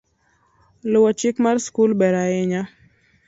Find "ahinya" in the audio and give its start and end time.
2.23-2.61